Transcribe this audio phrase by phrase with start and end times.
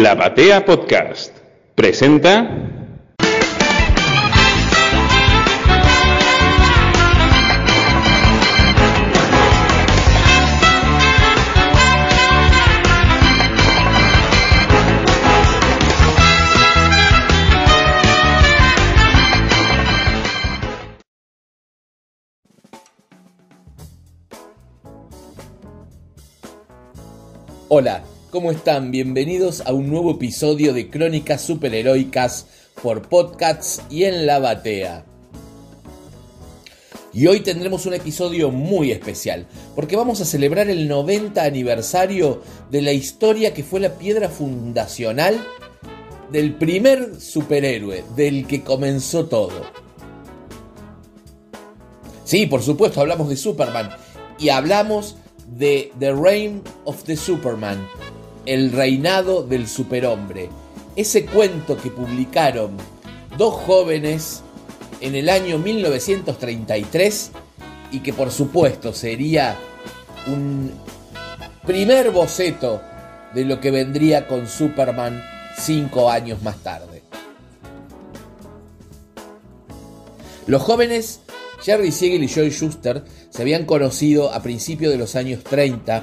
[0.00, 1.36] La Batea Podcast.
[1.74, 2.48] Presenta.
[27.68, 28.92] Hola, ¿cómo están?
[28.92, 32.46] Bienvenidos a un nuevo episodio de Crónicas Superheroicas
[32.80, 35.04] por Podcasts y en la Batea.
[37.12, 42.40] Y hoy tendremos un episodio muy especial, porque vamos a celebrar el 90 aniversario
[42.70, 45.44] de la historia que fue la piedra fundacional
[46.30, 49.62] del primer superhéroe, del que comenzó todo.
[52.24, 53.90] Sí, por supuesto, hablamos de Superman
[54.38, 55.16] y hablamos
[55.48, 57.84] de The Reign of the Superman,
[58.50, 60.48] El reinado del superhombre.
[60.96, 62.76] Ese cuento que publicaron
[63.38, 64.42] dos jóvenes
[65.00, 67.30] en el año 1933
[67.92, 69.56] y que por supuesto sería
[70.26, 70.72] un
[71.64, 72.82] primer boceto
[73.34, 75.22] de lo que vendría con Superman
[75.56, 77.04] cinco años más tarde.
[80.48, 81.20] Los jóvenes
[81.62, 86.02] Jerry Siegel y Joy Schuster se habían conocido a principios de los años 30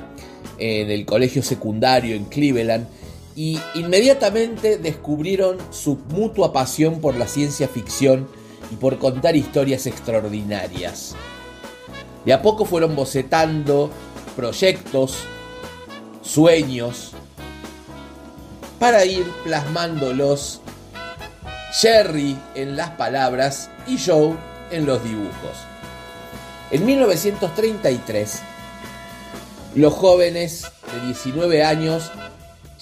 [0.58, 2.88] en el colegio secundario en Cleveland
[3.36, 8.28] y inmediatamente descubrieron su mutua pasión por la ciencia ficción
[8.72, 11.16] y por contar historias extraordinarias.
[12.26, 13.92] De a poco fueron bocetando
[14.36, 15.20] proyectos,
[16.22, 17.12] sueños,
[18.80, 20.62] para ir plasmándolos
[21.74, 24.36] Jerry en las palabras y Joe
[24.72, 25.58] en los dibujos.
[26.72, 28.42] En 1933,
[29.78, 32.12] los jóvenes de 19 años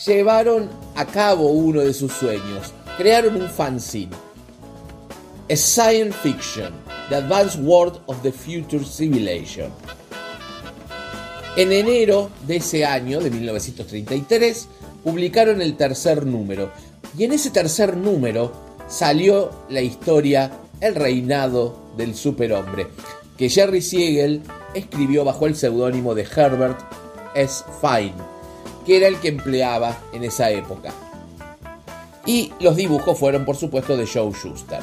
[0.05, 2.73] llevaron a cabo uno de sus sueños.
[2.97, 4.15] Crearon un fanzine.
[5.51, 6.73] A Science Fiction,
[7.09, 9.71] The Advanced World of the Future Civilization.
[11.57, 14.67] En enero de ese año, de 1933,
[15.03, 16.71] publicaron el tercer número.
[17.17, 18.53] Y en ese tercer número
[18.87, 22.87] salió la historia El reinado del superhombre,
[23.37, 24.41] que Jerry Siegel
[24.75, 26.79] escribió bajo el seudónimo de Herbert
[27.33, 27.63] S.
[27.81, 28.13] Fine,
[28.85, 30.93] que era el que empleaba en esa época.
[32.25, 34.81] Y los dibujos fueron, por supuesto, de Joe Schuster.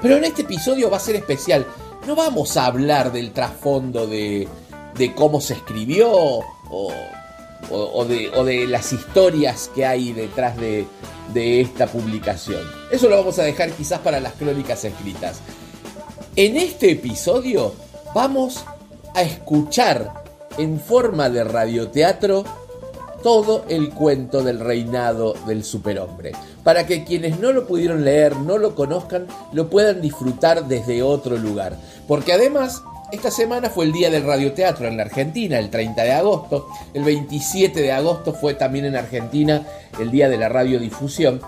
[0.00, 1.66] Pero en este episodio va a ser especial.
[2.06, 4.48] No vamos a hablar del trasfondo de,
[5.14, 6.92] cómo se escribió o,
[7.70, 10.86] o, de, o, de, las historias que hay detrás de,
[11.34, 12.62] de esta publicación.
[12.90, 15.40] Eso lo vamos a dejar quizás para las crónicas escritas.
[16.36, 17.74] En este episodio
[18.14, 18.64] vamos
[19.14, 20.12] a escuchar
[20.58, 22.44] en forma de radioteatro
[23.22, 26.32] todo el cuento del reinado del superhombre,
[26.64, 31.36] para que quienes no lo pudieron leer, no lo conozcan, lo puedan disfrutar desde otro
[31.36, 31.76] lugar.
[32.08, 32.82] Porque además,
[33.12, 37.04] esta semana fue el día del radioteatro en la Argentina, el 30 de agosto, el
[37.04, 39.66] 27 de agosto fue también en Argentina
[39.98, 41.42] el día de la radiodifusión,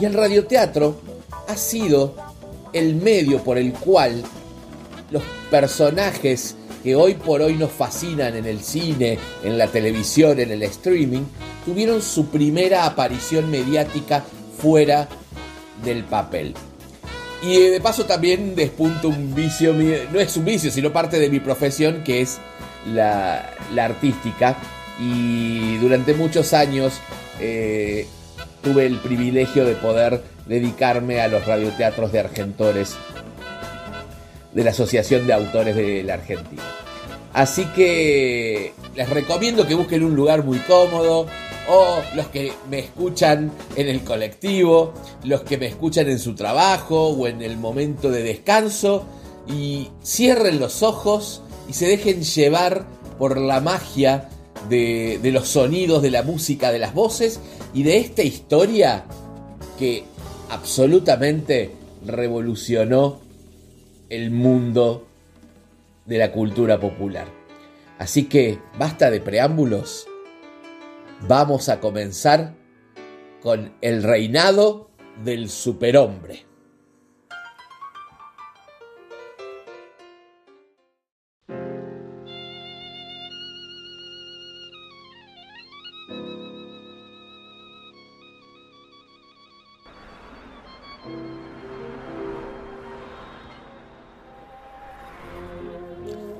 [0.00, 0.96] y el radioteatro
[1.46, 2.14] ha sido
[2.72, 4.24] el medio por el cual
[5.10, 10.50] los personajes que hoy por hoy nos fascinan en el cine, en la televisión, en
[10.50, 11.22] el streaming,
[11.64, 14.22] tuvieron su primera aparición mediática
[14.58, 15.08] fuera
[15.82, 16.54] del papel.
[17.42, 21.40] Y de paso también despunto un vicio, no es un vicio, sino parte de mi
[21.40, 22.38] profesión, que es
[22.92, 24.56] la, artística.
[25.00, 26.94] Y durante muchos años
[27.40, 28.06] eh,
[28.62, 32.96] tuve el privilegio de poder dedicarme a los radioteatros de Argentores
[34.54, 36.62] de la Asociación de Autores de la Argentina.
[37.32, 41.26] Así que les recomiendo que busquen un lugar muy cómodo
[41.68, 44.92] o los que me escuchan en el colectivo,
[45.24, 49.04] los que me escuchan en su trabajo o en el momento de descanso
[49.48, 52.86] y cierren los ojos y se dejen llevar
[53.18, 54.28] por la magia
[54.68, 57.40] de, de los sonidos, de la música, de las voces
[57.72, 59.06] y de esta historia
[59.76, 60.04] que
[60.50, 61.72] absolutamente
[62.06, 63.23] revolucionó
[64.14, 65.06] el mundo
[66.06, 67.26] de la cultura popular.
[67.98, 70.06] Así que basta de preámbulos.
[71.26, 72.54] Vamos a comenzar
[73.42, 74.90] con el reinado
[75.24, 76.44] del superhombre.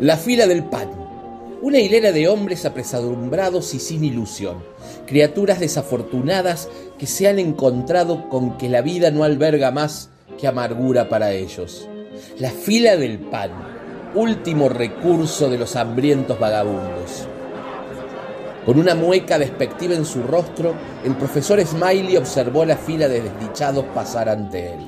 [0.05, 0.91] La fila del pan.
[1.62, 4.62] Una hilera de hombres apresadumbrados y sin ilusión,
[5.06, 6.69] criaturas desafortunadas
[6.99, 11.89] que se han encontrado con que la vida no alberga más que amargura para ellos.
[12.39, 13.51] La fila del pan,
[14.15, 17.27] último recurso de los hambrientos vagabundos.
[18.67, 23.87] Con una mueca despectiva en su rostro, el profesor Smiley observó la fila de desdichados
[23.95, 24.81] pasar ante él.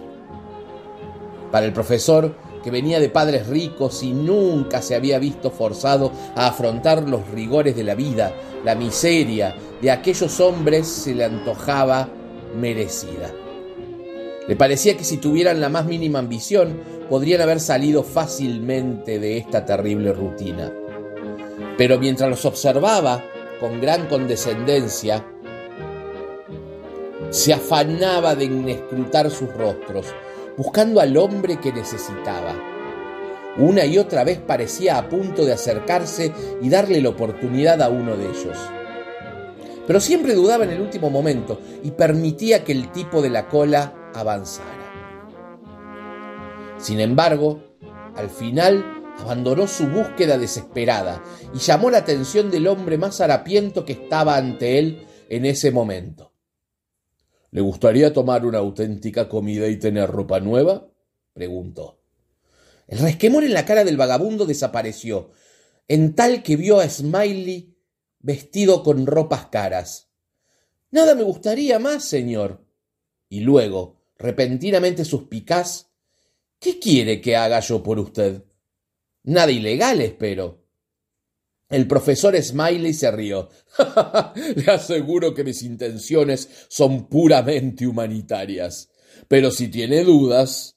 [1.51, 2.35] Para el profesor,
[2.67, 7.77] que venía de padres ricos y nunca se había visto forzado a afrontar los rigores
[7.77, 8.35] de la vida,
[8.65, 12.09] la miseria de aquellos hombres se le antojaba
[12.59, 13.33] merecida.
[14.49, 19.65] Le parecía que si tuvieran la más mínima ambición, podrían haber salido fácilmente de esta
[19.65, 20.73] terrible rutina.
[21.79, 23.23] Pero mientras los observaba,
[23.61, 25.25] con gran condescendencia,
[27.31, 30.07] se afanaba de inescrutar sus rostros,
[30.57, 32.55] buscando al hombre que necesitaba.
[33.59, 38.17] Una y otra vez parecía a punto de acercarse y darle la oportunidad a uno
[38.17, 38.59] de ellos.
[39.87, 44.11] Pero siempre dudaba en el último momento y permitía que el tipo de la cola
[44.15, 44.77] avanzara.
[46.79, 47.63] Sin embargo,
[48.15, 48.85] al final
[49.19, 51.23] abandonó su búsqueda desesperada
[51.55, 56.36] y llamó la atención del hombre más harapiento que estaba ante él en ese momento.
[57.51, 60.89] ¿Le gustaría tomar una auténtica comida y tener ropa nueva?
[61.33, 62.01] preguntó.
[62.87, 65.33] El resquemor en la cara del vagabundo desapareció,
[65.89, 67.77] en tal que vio a Smiley
[68.19, 70.11] vestido con ropas caras.
[70.91, 72.65] Nada me gustaría más, señor.
[73.29, 75.91] Y luego, repentinamente suspicaz,
[76.59, 78.45] ¿qué quiere que haga yo por usted?
[79.25, 80.66] Nada ilegal, espero.
[81.69, 83.49] El profesor Smiley se rió.
[84.57, 88.91] Le aseguro que mis intenciones son puramente humanitarias.
[89.29, 90.77] Pero si tiene dudas.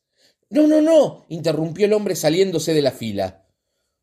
[0.50, 3.46] No, no, no, interrumpió el hombre saliéndose de la fila.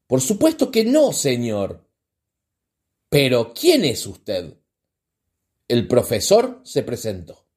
[0.07, 1.91] Por supuesto que no, señor.
[3.09, 4.57] Pero, ¿quién es usted?
[5.67, 7.49] El profesor se presentó.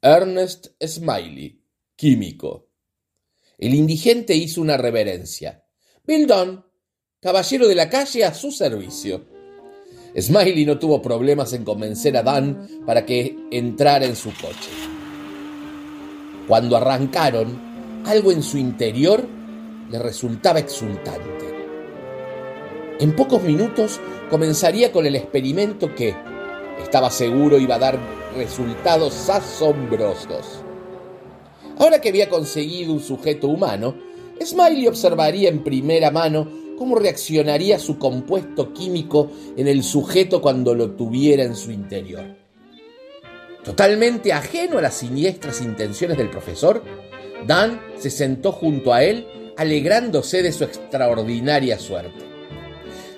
[0.00, 1.64] Ernest Smiley,
[1.96, 2.68] químico.
[3.58, 5.66] El indigente hizo una reverencia.
[6.04, 6.64] Bildon,
[7.24, 9.22] caballero de la calle a su servicio.
[10.14, 14.70] Smiley no tuvo problemas en convencer a Dan para que entrara en su coche.
[16.46, 19.26] Cuando arrancaron, algo en su interior
[19.90, 21.46] le resultaba exultante.
[23.00, 26.14] En pocos minutos comenzaría con el experimento que,
[26.82, 27.98] estaba seguro, iba a dar
[28.36, 30.62] resultados asombrosos.
[31.78, 33.94] Ahora que había conseguido un sujeto humano,
[34.44, 40.92] Smiley observaría en primera mano cómo reaccionaría su compuesto químico en el sujeto cuando lo
[40.92, 42.24] tuviera en su interior.
[43.64, 46.82] Totalmente ajeno a las siniestras intenciones del profesor,
[47.46, 49.26] Dan se sentó junto a él,
[49.56, 52.24] alegrándose de su extraordinaria suerte.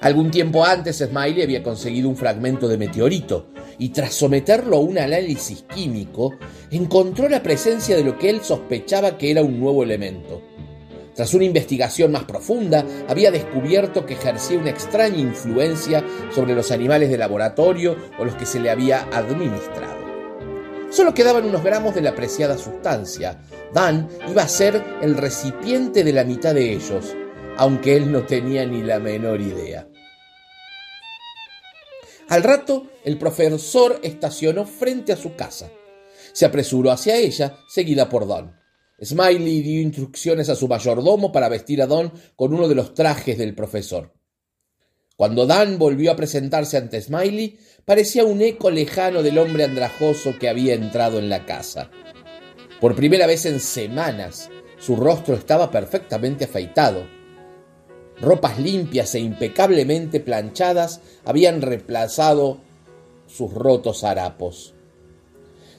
[0.01, 3.47] Algún tiempo antes, Smiley había conseguido un fragmento de meteorito
[3.79, 6.35] y tras someterlo a un análisis químico,
[6.71, 10.43] encontró la presencia de lo que él sospechaba que era un nuevo elemento,
[11.17, 16.05] tras una investigación más profunda, había descubierto que ejercía una extraña influencia
[16.35, 20.05] sobre los animales de laboratorio o los que se le había administrado.
[20.91, 23.41] Solo quedaban unos gramos de la preciada sustancia.
[23.73, 27.15] Dan iba a ser el recipiente de la mitad de ellos,
[27.57, 29.89] aunque él no tenía ni la menor idea.
[32.29, 35.71] Al rato, el profesor estacionó frente a su casa.
[36.33, 38.56] Se apresuró hacia ella, seguida por Don.
[39.03, 43.37] Smiley dio instrucciones a su mayordomo para vestir a Don con uno de los trajes
[43.37, 44.15] del profesor.
[45.17, 50.49] Cuando Dan volvió a presentarse ante Smiley, parecía un eco lejano del hombre andrajoso que
[50.49, 51.91] había entrado en la casa.
[52.81, 57.07] Por primera vez en semanas, su rostro estaba perfectamente afeitado.
[58.21, 62.61] Ropas limpias e impecablemente planchadas habían reemplazado
[63.27, 64.76] sus rotos harapos.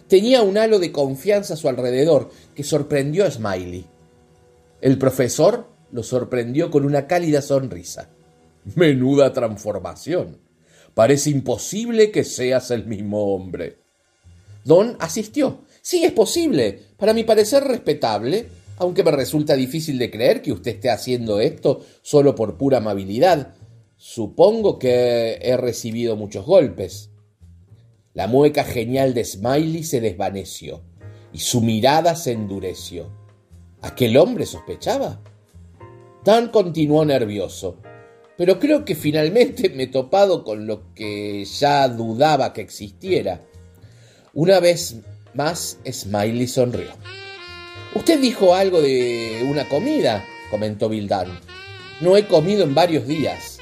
[0.08, 3.86] Tenía un halo de confianza a su alrededor que sorprendió a Smiley.
[4.80, 8.10] El profesor lo sorprendió con una cálida sonrisa.
[8.76, 10.40] Menuda transformación.
[10.94, 13.78] Parece imposible que seas el mismo hombre.
[14.64, 15.60] Don asistió.
[15.82, 16.80] Sí, es posible.
[16.98, 18.48] Para mi parecer respetable,
[18.78, 23.56] aunque me resulta difícil de creer que usted esté haciendo esto solo por pura amabilidad.
[23.98, 27.10] Supongo que he recibido muchos golpes.
[28.18, 30.82] La mueca genial de Smiley se desvaneció
[31.32, 33.12] y su mirada se endureció.
[33.84, 35.22] ¿Aquel hombre sospechaba?
[36.24, 37.78] Dan continuó nervioso,
[38.36, 43.46] pero creo que finalmente me he topado con lo que ya dudaba que existiera.
[44.34, 44.96] Una vez
[45.36, 46.90] más, Smiley sonrió.
[47.94, 51.08] Usted dijo algo de una comida, comentó Bill
[52.02, 53.60] No he comido en varios días.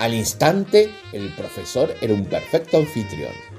[0.00, 3.51] Al instante, el profesor era un perfecto anfitrión.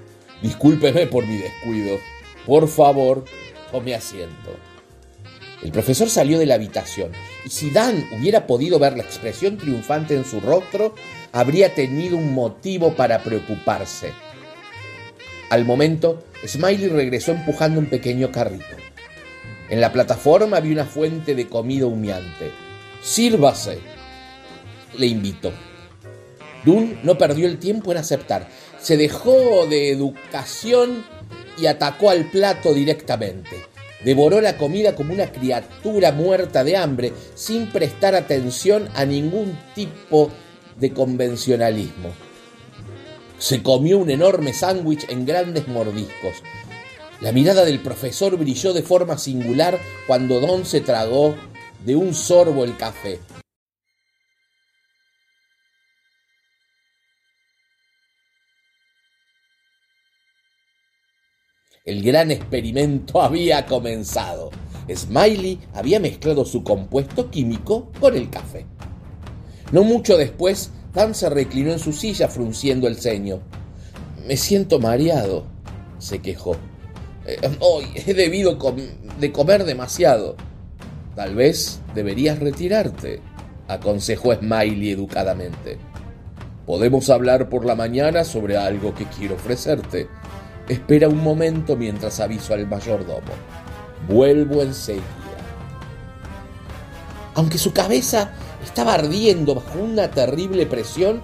[0.43, 1.99] Discúlpeme por mi descuido.
[2.45, 3.23] Por favor,
[3.71, 4.51] tome asiento.
[5.63, 7.13] El profesor salió de la habitación
[7.45, 10.93] y si Dan hubiera podido ver la expresión triunfante en su rostro,
[11.31, 14.11] habría tenido un motivo para preocuparse.
[15.49, 18.75] Al momento, Smiley regresó empujando un pequeño carrito.
[19.69, 22.51] En la plataforma había una fuente de comida humeante.
[23.01, 23.79] Sírvase,
[24.97, 25.53] le invitó.
[26.65, 28.47] Dunn no perdió el tiempo en aceptar.
[28.79, 31.05] Se dejó de educación
[31.57, 33.51] y atacó al plato directamente.
[34.03, 40.29] Devoró la comida como una criatura muerta de hambre, sin prestar atención a ningún tipo
[40.77, 42.09] de convencionalismo.
[43.37, 46.43] Se comió un enorme sándwich en grandes mordiscos.
[47.21, 51.35] La mirada del profesor brilló de forma singular cuando Don se tragó
[51.85, 53.19] de un sorbo el café.
[61.85, 64.51] El gran experimento había comenzado.
[64.89, 68.65] Smiley había mezclado su compuesto químico con el café.
[69.73, 73.41] No mucho después, Dan se reclinó en su silla frunciendo el ceño.
[74.25, 75.43] Me siento mareado,
[75.99, 76.55] se quejó.
[77.25, 78.57] Eh, hoy he debido
[79.19, 80.37] de comer demasiado.
[81.17, 83.19] Tal vez deberías retirarte,
[83.67, 85.77] aconsejó Smiley educadamente.
[86.65, 90.07] Podemos hablar por la mañana sobre algo que quiero ofrecerte.
[90.67, 93.33] Espera un momento mientras aviso al mayordomo.
[94.07, 95.03] Vuelvo enseguida.
[97.35, 98.31] Aunque su cabeza
[98.63, 101.21] estaba ardiendo bajo una terrible presión,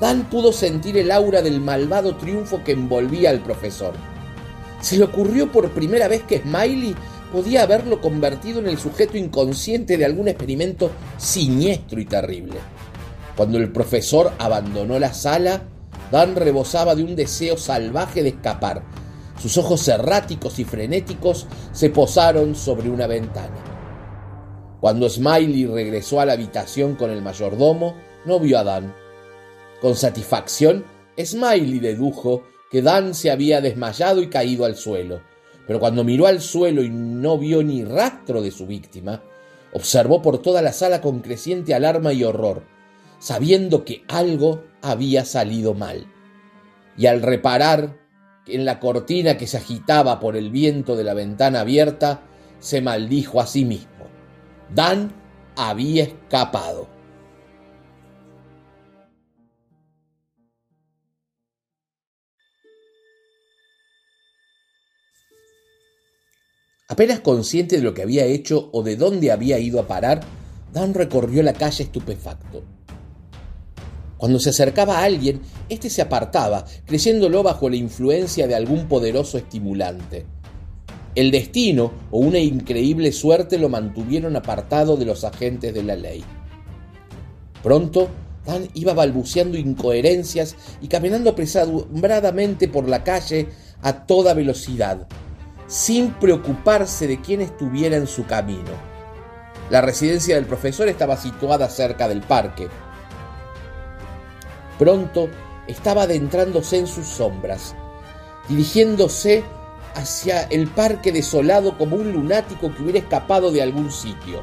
[0.00, 3.92] Dan pudo sentir el aura del malvado triunfo que envolvía al profesor.
[4.80, 6.96] Se le ocurrió por primera vez que Smiley
[7.30, 12.56] podía haberlo convertido en el sujeto inconsciente de algún experimento siniestro y terrible.
[13.36, 15.64] Cuando el profesor abandonó la sala,
[16.10, 18.82] Dan rebosaba de un deseo salvaje de escapar.
[19.40, 23.56] Sus ojos erráticos y frenéticos se posaron sobre una ventana.
[24.80, 28.94] Cuando Smiley regresó a la habitación con el mayordomo, no vio a Dan.
[29.80, 30.84] Con satisfacción,
[31.18, 35.20] Smiley dedujo que Dan se había desmayado y caído al suelo,
[35.66, 39.22] pero cuando miró al suelo y no vio ni rastro de su víctima,
[39.72, 42.62] observó por toda la sala con creciente alarma y horror
[43.20, 46.06] sabiendo que algo había salido mal.
[46.96, 47.98] Y al reparar
[48.46, 52.22] en la cortina que se agitaba por el viento de la ventana abierta,
[52.58, 54.06] se maldijo a sí mismo.
[54.74, 55.12] Dan
[55.56, 56.88] había escapado.
[66.88, 70.22] Apenas consciente de lo que había hecho o de dónde había ido a parar,
[70.72, 72.62] Dan recorrió la calle estupefacto.
[74.20, 79.38] Cuando se acercaba a alguien, éste se apartaba, creyéndolo bajo la influencia de algún poderoso
[79.38, 80.26] estimulante.
[81.14, 86.22] El destino o una increíble suerte lo mantuvieron apartado de los agentes de la ley.
[87.62, 88.10] Pronto,
[88.44, 93.48] Dan iba balbuceando incoherencias y caminando apresuradamente por la calle
[93.80, 95.06] a toda velocidad,
[95.66, 98.70] sin preocuparse de quién estuviera en su camino.
[99.70, 102.68] La residencia del profesor estaba situada cerca del parque,
[104.80, 105.28] Pronto
[105.66, 107.74] estaba adentrándose en sus sombras,
[108.48, 109.44] dirigiéndose
[109.94, 114.42] hacia el parque desolado como un lunático que hubiera escapado de algún sitio.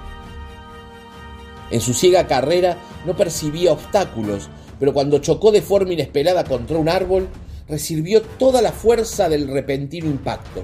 [1.72, 4.48] En su ciega carrera no percibía obstáculos,
[4.79, 7.29] pero cuando chocó de forma inesperada contra un árbol,
[7.67, 10.63] recibió toda la fuerza del repentino impacto.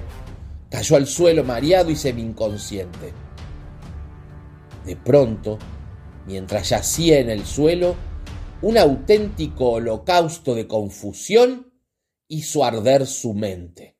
[0.70, 3.12] Cayó al suelo mareado y semi-inconsciente.
[4.86, 5.58] De pronto,
[6.28, 7.96] mientras yacía en el suelo,
[8.64, 11.70] un auténtico holocausto de confusión
[12.28, 13.98] hizo arder su mente.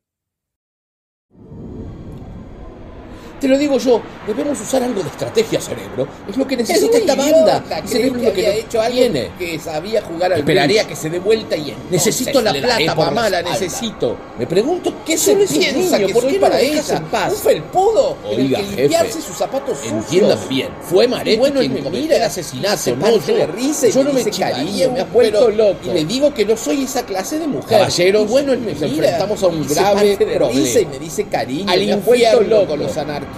[3.44, 6.08] Te lo digo yo, debemos usar algo de estrategia, cerebro.
[6.26, 7.62] Es lo que necesita esta banda.
[7.84, 9.32] cerebro es lo que, hecho tiene.
[9.38, 13.42] que sabía jugar al Esperaría que se dé vuelta y Necesito la plata, mamá, la
[13.42, 14.16] necesito.
[14.38, 16.82] Me pregunto qué se piensa que ¿por qué para ella?
[17.28, 18.16] Un felpudo.
[18.24, 20.68] Oiga, que limpiarse sus zapatos Entiendan bien.
[20.80, 23.46] Fue Maretti bueno, quien cometió el asesinato, no yo.
[23.48, 25.80] Risa yo no me cariño, me ha puesto loco.
[25.84, 27.78] Y le digo que no soy esa clase de mujer.
[27.78, 30.80] Caballeros, bueno, nos enfrentamos a un grave problema.
[30.80, 33.33] y me dice cariño, al infierno loco los anarquistas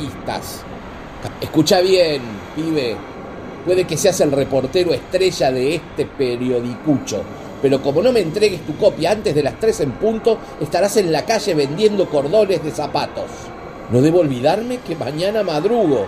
[1.41, 2.23] Escucha bien,
[2.55, 2.97] pibe.
[3.65, 7.23] Puede que seas el reportero estrella de este periodicucho,
[7.61, 11.11] pero como no me entregues tu copia antes de las 3 en punto, estarás en
[11.11, 13.31] la calle vendiendo cordones de zapatos.
[13.91, 16.07] No debo olvidarme que mañana madrugo.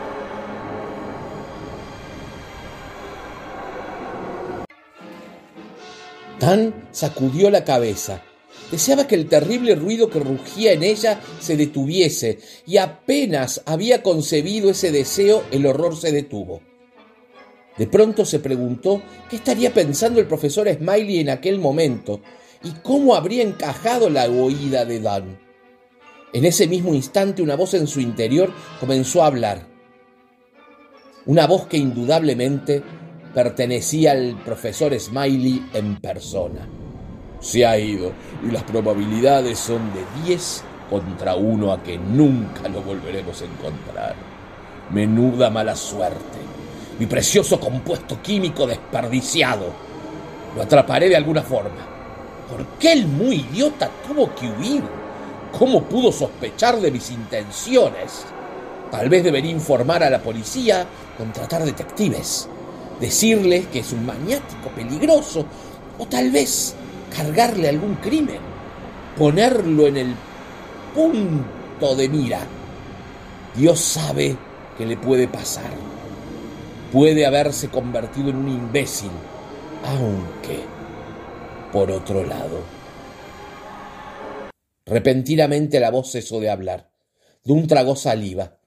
[6.38, 8.22] Dan sacudió la cabeza.
[8.70, 14.70] Deseaba que el terrible ruido que rugía en ella se detuviese, y apenas había concebido
[14.70, 16.60] ese deseo, el horror se detuvo.
[17.78, 22.20] De pronto se preguntó qué estaría pensando el profesor Smiley en aquel momento
[22.62, 25.38] y cómo habría encajado la oída de Dan.
[26.32, 29.66] En ese mismo instante una voz en su interior comenzó a hablar.
[31.24, 32.82] Una voz que indudablemente
[33.32, 36.77] pertenecía al profesor Smiley en persona.
[37.40, 38.12] Se ha ido
[38.46, 44.16] y las probabilidades son de 10 contra uno a que nunca lo volveremos a encontrar.
[44.90, 46.38] Menuda mala suerte.
[46.98, 49.66] Mi precioso compuesto químico desperdiciado.
[50.56, 51.86] Lo atraparé de alguna forma.
[52.50, 54.82] ¿Por qué el muy idiota tuvo que huir?
[55.56, 58.24] ¿Cómo pudo sospechar de mis intenciones?
[58.90, 62.48] Tal vez debería informar a la policía, contratar detectives,
[62.98, 65.44] decirles que es un maniático peligroso,
[65.98, 66.74] o tal vez
[67.14, 68.40] cargarle algún crimen,
[69.16, 70.14] ponerlo en el
[70.94, 72.40] punto de mira.
[73.54, 74.36] Dios sabe
[74.76, 75.70] que le puede pasar.
[76.92, 79.10] Puede haberse convertido en un imbécil,
[79.84, 80.60] aunque,
[81.70, 82.62] por otro lado,
[84.86, 86.90] repentinamente la voz cesó de hablar.
[87.44, 88.58] De un tragó saliva.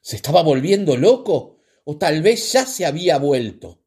[0.00, 1.58] ¿Se estaba volviendo loco?
[1.84, 3.82] ¿O tal vez ya se había vuelto?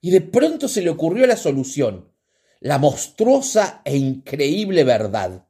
[0.00, 2.11] Y de pronto se le ocurrió la solución
[2.62, 5.46] la monstruosa e increíble verdad.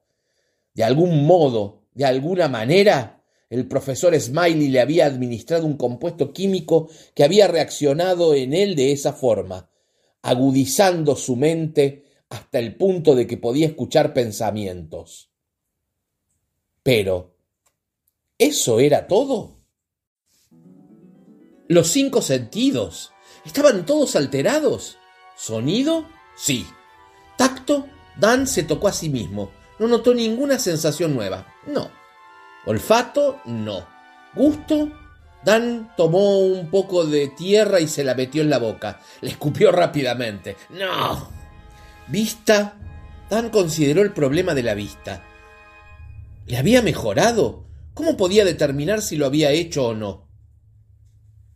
[0.75, 6.89] De algún modo, de alguna manera, el profesor Smiley le había administrado un compuesto químico
[7.15, 9.71] que había reaccionado en él de esa forma,
[10.23, 15.31] agudizando su mente hasta el punto de que podía escuchar pensamientos.
[16.83, 17.37] Pero,
[18.39, 19.59] ¿eso era todo?
[21.69, 23.13] Los cinco sentidos.
[23.45, 24.97] ¿Estaban todos alterados?
[25.37, 26.07] ¿Sonido?
[26.37, 26.65] Sí.
[27.37, 29.53] Tacto, Dan se tocó a sí mismo.
[29.79, 31.47] No notó ninguna sensación nueva.
[31.67, 31.91] No.
[32.67, 33.87] Olfato, no.
[34.35, 34.91] Gusto,
[35.45, 39.01] Dan tomó un poco de tierra y se la metió en la boca.
[39.21, 40.57] Le escupió rápidamente.
[40.71, 41.31] No.
[42.09, 42.77] Vista.
[43.29, 45.25] Dan consideró el problema de la vista.
[46.47, 47.65] ¿Le había mejorado?
[47.95, 50.29] ¿Cómo podía determinar si lo había hecho o no?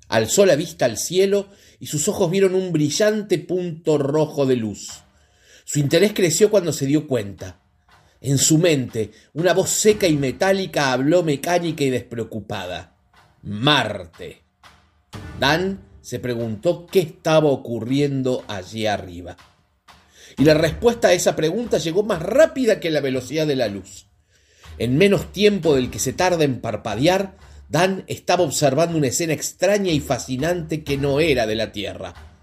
[0.09, 5.03] Alzó la vista al cielo y sus ojos vieron un brillante punto rojo de luz.
[5.69, 7.59] Su interés creció cuando se dio cuenta.
[8.21, 12.95] En su mente, una voz seca y metálica habló mecánica y despreocupada.
[13.43, 14.43] Marte.
[15.41, 19.37] Dan se preguntó qué estaba ocurriendo allí arriba.
[20.39, 24.07] Y la respuesta a esa pregunta llegó más rápida que la velocidad de la luz.
[24.79, 27.37] En menos tiempo del que se tarda en parpadear,
[27.69, 32.36] Dan estaba observando una escena extraña y fascinante que no era de la Tierra.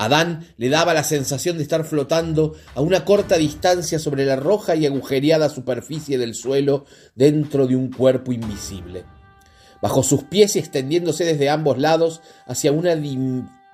[0.00, 4.74] Adán le daba la sensación de estar flotando a una corta distancia sobre la roja
[4.74, 9.04] y agujereada superficie del suelo dentro de un cuerpo invisible.
[9.82, 12.96] Bajo sus pies y extendiéndose desde ambos lados hacia una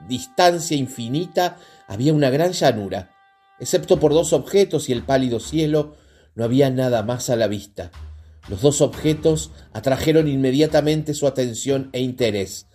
[0.09, 3.13] distancia infinita había una gran llanura.
[3.61, 5.95] Excepto por dos objetos y el pálido cielo,
[6.35, 7.93] no había nada más a la vista.
[8.49, 12.67] Los dos objetos atrajeron inmediatamente su atención e interés.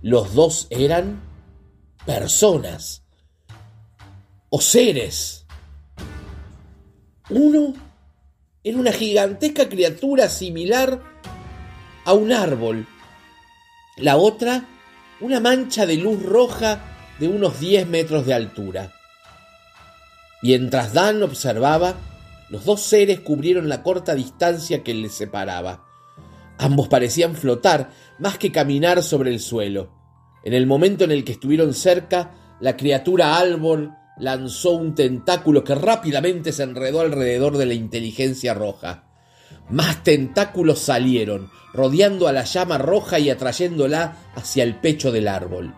[0.00, 1.31] Los dos eran
[2.06, 3.02] personas
[4.50, 5.46] o seres.
[7.30, 7.74] Uno
[8.64, 11.02] era una gigantesca criatura similar
[12.04, 12.86] a un árbol.
[13.96, 14.64] La otra,
[15.20, 16.80] una mancha de luz roja
[17.18, 18.92] de unos 10 metros de altura.
[20.42, 21.94] Mientras Dan observaba,
[22.48, 25.84] los dos seres cubrieron la corta distancia que les separaba.
[26.58, 30.01] Ambos parecían flotar más que caminar sobre el suelo.
[30.44, 35.74] En el momento en el que estuvieron cerca, la criatura árbol lanzó un tentáculo que
[35.74, 39.04] rápidamente se enredó alrededor de la inteligencia roja.
[39.68, 45.74] Más tentáculos salieron, rodeando a la llama roja y atrayéndola hacia el pecho del árbol.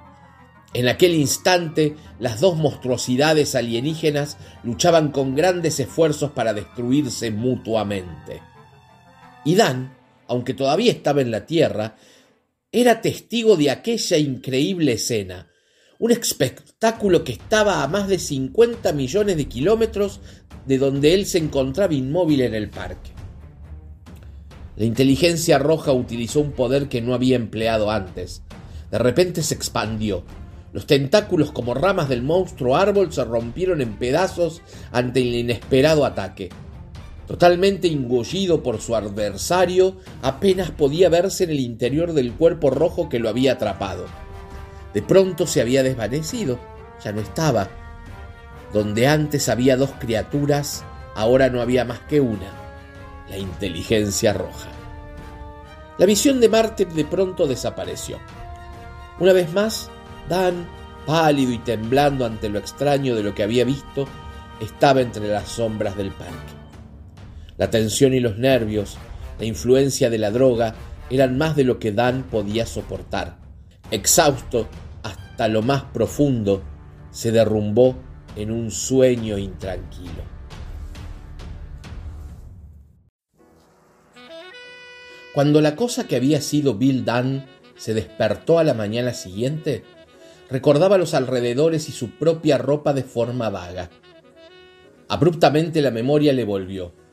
[0.72, 8.42] En aquel instante, las dos monstruosidades alienígenas luchaban con grandes esfuerzos para destruirse mutuamente.
[9.44, 9.94] Y Dan,
[10.26, 11.94] aunque todavía estaba en la Tierra,
[12.76, 15.48] era testigo de aquella increíble escena,
[16.00, 20.20] un espectáculo que estaba a más de 50 millones de kilómetros
[20.66, 23.12] de donde él se encontraba inmóvil en el parque.
[24.74, 28.42] La inteligencia roja utilizó un poder que no había empleado antes.
[28.90, 30.24] De repente se expandió.
[30.72, 36.50] Los tentáculos como ramas del monstruo árbol se rompieron en pedazos ante el inesperado ataque.
[37.26, 43.18] Totalmente engullido por su adversario, apenas podía verse en el interior del cuerpo rojo que
[43.18, 44.04] lo había atrapado.
[44.92, 46.58] De pronto se había desvanecido,
[47.02, 47.68] ya no estaba.
[48.72, 50.84] Donde antes había dos criaturas,
[51.14, 52.52] ahora no había más que una,
[53.30, 54.68] la inteligencia roja.
[55.96, 58.18] La visión de Marte de pronto desapareció.
[59.18, 59.90] Una vez más,
[60.28, 60.66] Dan,
[61.06, 64.06] pálido y temblando ante lo extraño de lo que había visto,
[64.60, 66.53] estaba entre las sombras del parque.
[67.56, 68.96] La tensión y los nervios,
[69.38, 70.74] la influencia de la droga,
[71.10, 73.38] eran más de lo que Dan podía soportar.
[73.90, 74.68] Exhausto
[75.02, 76.62] hasta lo más profundo,
[77.10, 77.96] se derrumbó
[78.36, 80.34] en un sueño intranquilo.
[85.32, 87.44] Cuando la cosa que había sido Bill Dunn
[87.76, 89.84] se despertó a la mañana siguiente,
[90.48, 93.90] recordaba los alrededores y su propia ropa de forma vaga.
[95.08, 97.03] Abruptamente la memoria le volvió.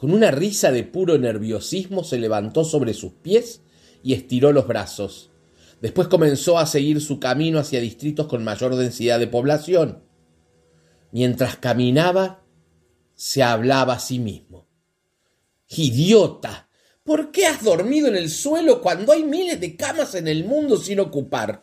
[0.00, 3.60] Con una risa de puro nerviosismo se levantó sobre sus pies
[4.02, 5.30] y estiró los brazos.
[5.82, 10.02] Después comenzó a seguir su camino hacia distritos con mayor densidad de población.
[11.12, 12.42] Mientras caminaba,
[13.14, 14.66] se hablaba a sí mismo.
[15.68, 16.70] ¡Idiota!
[17.04, 20.78] ¿Por qué has dormido en el suelo cuando hay miles de camas en el mundo
[20.78, 21.60] sin ocupar?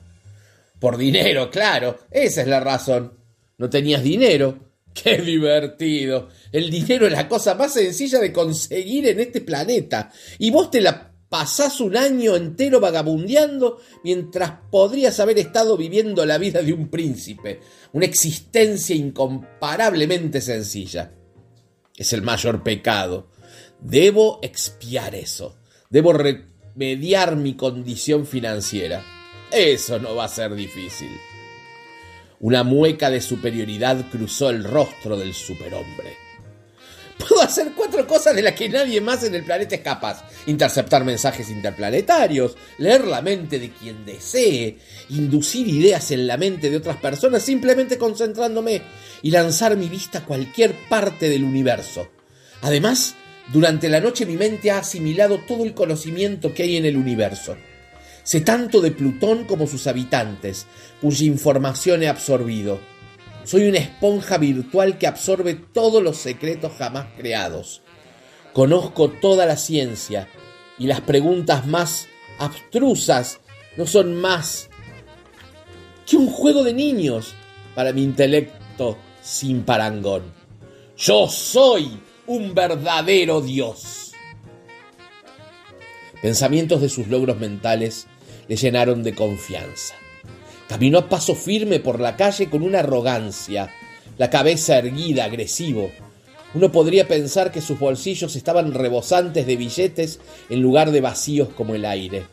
[0.80, 3.17] Por dinero, claro, esa es la razón.
[3.58, 4.66] ¿No tenías dinero?
[4.93, 6.30] ¡Qué divertido!
[6.52, 10.12] El dinero es la cosa más sencilla de conseguir en este planeta.
[10.39, 16.38] Y vos te la pasás un año entero vagabundeando mientras podrías haber estado viviendo la
[16.38, 17.60] vida de un príncipe.
[17.93, 21.12] Una existencia incomparablemente sencilla.
[21.95, 23.30] Es el mayor pecado.
[23.80, 25.58] Debo expiar eso.
[25.89, 29.04] Debo remediar mi condición financiera.
[29.52, 31.10] Eso no va a ser difícil.
[32.39, 36.17] Una mueca de superioridad cruzó el rostro del superhombre.
[37.17, 40.23] Puedo hacer cuatro cosas de las que nadie más en el planeta es capaz.
[40.45, 44.78] Interceptar mensajes interplanetarios, leer la mente de quien desee,
[45.10, 48.84] inducir ideas en la mente de otras personas simplemente concentrándome
[49.23, 52.08] y lanzar mi vista a cualquier parte del universo.
[52.62, 53.15] Además,
[53.52, 57.58] durante la noche mi mente ha asimilado todo el conocimiento que hay en el universo.
[58.28, 60.68] Sé tanto de Plutón como sus habitantes,
[61.00, 62.78] cuya información he absorbido.
[63.46, 67.84] Soy una esponja virtual que absorbe todos los secretos jamás creados.
[68.52, 70.28] Conozco toda la ciencia
[70.78, 73.40] y las preguntas más abstrusas
[73.78, 74.68] no son más
[76.06, 77.34] que un juego de niños
[77.76, 80.24] para mi intelecto sin parangón.
[80.98, 84.12] Yo soy un verdadero Dios.
[86.22, 88.06] Pensamientos de sus logros mentales
[88.48, 89.96] le llenaron de confianza.
[90.68, 93.74] Caminó a paso firme por la calle con una arrogancia,
[94.18, 95.92] la cabeza erguida, agresivo.
[96.54, 101.76] Uno podría pensar que sus bolsillos estaban rebosantes de billetes en lugar de vacíos como
[101.76, 102.26] el aire.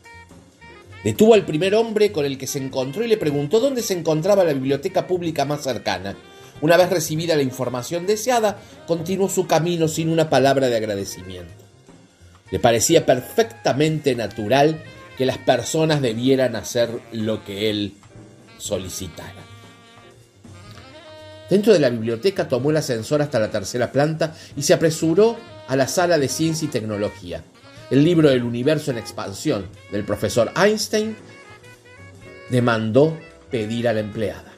[1.04, 4.42] Detuvo al primer hombre con el que se encontró y le preguntó dónde se encontraba
[4.42, 6.16] la biblioteca pública más cercana.
[6.62, 11.52] Una vez recibida la información deseada, continuó su camino sin una palabra de agradecimiento.
[12.50, 14.82] Le parecía perfectamente natural
[15.16, 17.94] que las personas debieran hacer lo que él
[18.58, 19.42] solicitara.
[21.48, 25.36] Dentro de la biblioteca tomó el ascensor hasta la tercera planta y se apresuró
[25.68, 27.44] a la sala de ciencia y tecnología.
[27.90, 31.16] El libro El universo en expansión del profesor Einstein
[32.50, 33.16] demandó
[33.50, 34.52] pedir a la empleada.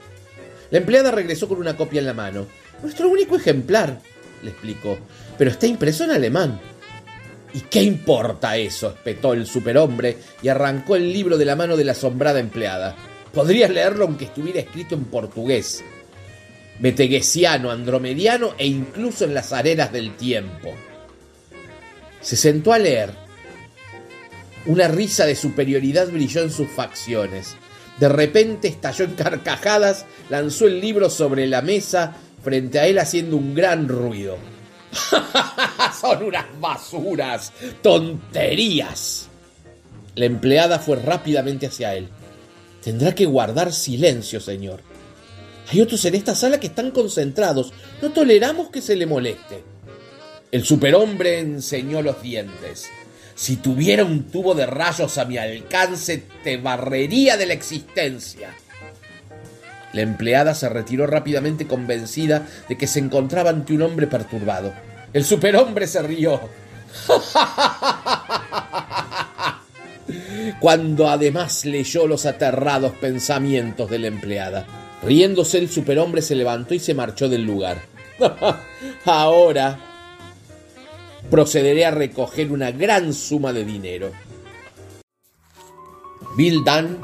[0.70, 2.46] La empleada regresó con una copia en la mano.
[2.82, 4.00] Nuestro único ejemplar,
[4.42, 4.98] le explicó,
[5.36, 6.60] pero está impreso en alemán.
[7.56, 8.88] ¿Y qué importa eso?
[8.88, 12.94] espetó el superhombre y arrancó el libro de la mano de la asombrada empleada.
[13.32, 15.82] Podrías leerlo aunque estuviera escrito en portugués,
[16.80, 20.74] meteguesiano, andromediano e incluso en las arenas del tiempo.
[22.20, 23.08] Se sentó a leer.
[24.66, 27.56] Una risa de superioridad brilló en sus facciones.
[27.98, 33.38] De repente estalló en carcajadas, lanzó el libro sobre la mesa frente a él haciendo
[33.38, 34.36] un gran ruido.
[36.00, 39.28] Son unas basuras, tonterías.
[40.14, 42.08] La empleada fue rápidamente hacia él.
[42.82, 44.80] Tendrá que guardar silencio, señor.
[45.70, 47.72] Hay otros en esta sala que están concentrados.
[48.00, 49.62] No toleramos que se le moleste.
[50.52, 52.88] El superhombre enseñó los dientes.
[53.34, 58.54] Si tuviera un tubo de rayos a mi alcance, te barrería de la existencia.
[59.96, 64.74] La empleada se retiró rápidamente convencida de que se encontraba ante un hombre perturbado.
[65.14, 66.38] El superhombre se rió.
[70.60, 74.66] Cuando además leyó los aterrados pensamientos de la empleada.
[75.02, 77.78] Riéndose el superhombre se levantó y se marchó del lugar.
[79.06, 79.78] Ahora
[81.30, 84.10] procederé a recoger una gran suma de dinero.
[86.36, 86.98] Bill Dunn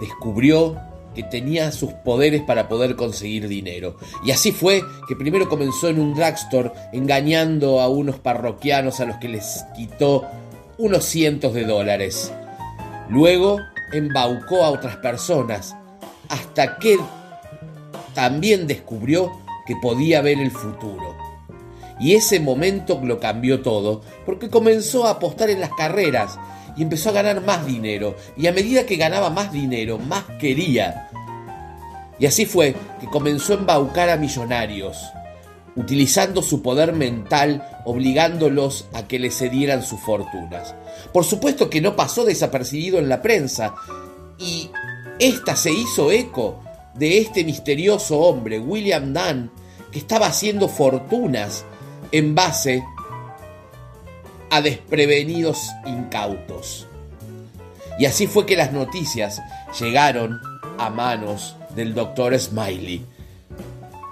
[0.00, 0.87] descubrió
[1.18, 3.96] que tenía sus poderes para poder conseguir dinero.
[4.24, 9.16] Y así fue que primero comenzó en un drugstore engañando a unos parroquianos a los
[9.16, 10.24] que les quitó
[10.78, 12.32] unos cientos de dólares.
[13.08, 13.58] Luego
[13.92, 15.74] embaucó a otras personas
[16.28, 16.96] hasta que
[18.14, 19.32] también descubrió
[19.66, 21.16] que podía ver el futuro.
[21.98, 26.38] Y ese momento lo cambió todo, porque comenzó a apostar en las carreras
[26.78, 28.14] y empezó a ganar más dinero.
[28.36, 31.07] Y a medida que ganaba más dinero, más quería.
[32.18, 34.98] Y así fue que comenzó a embaucar a millonarios,
[35.76, 40.74] utilizando su poder mental, obligándolos a que le cedieran sus fortunas.
[41.12, 43.74] Por supuesto que no pasó desapercibido en la prensa,
[44.38, 44.70] y
[45.18, 46.62] esta se hizo eco
[46.94, 49.50] de este misterioso hombre, William Dunn,
[49.92, 51.64] que estaba haciendo fortunas
[52.10, 52.84] en base
[54.50, 56.86] a desprevenidos incautos.
[57.98, 59.40] Y así fue que las noticias
[59.78, 60.40] llegaron
[60.78, 63.06] a manos del doctor Smiley.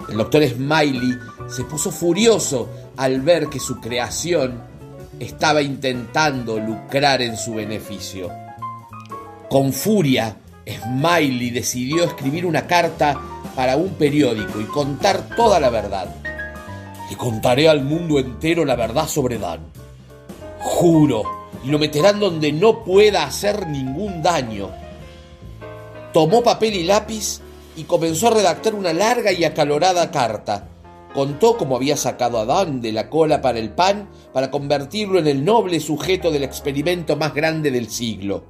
[0.09, 1.17] El doctor Smiley
[1.49, 4.61] se puso furioso al ver que su creación
[5.19, 8.31] estaba intentando lucrar en su beneficio.
[9.49, 13.19] Con furia, Smiley decidió escribir una carta
[13.53, 16.07] para un periódico y contar toda la verdad.
[17.11, 19.59] Y contaré al mundo entero la verdad sobre Dan.
[20.59, 24.69] Juro, y lo meterán donde no pueda hacer ningún daño.
[26.13, 27.41] Tomó papel y lápiz
[27.77, 30.67] y comenzó a redactar una larga y acalorada carta.
[31.13, 35.27] Contó cómo había sacado a Dan de la cola para el pan para convertirlo en
[35.27, 38.43] el noble sujeto del experimento más grande del siglo.